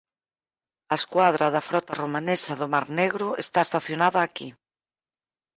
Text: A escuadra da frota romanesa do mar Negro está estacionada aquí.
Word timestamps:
A 0.93 0.95
escuadra 1.01 1.47
da 1.55 1.65
frota 1.69 1.93
romanesa 2.01 2.53
do 2.61 2.67
mar 2.73 2.85
Negro 2.99 3.27
está 3.43 3.59
estacionada 3.63 4.19
aquí. 4.21 4.49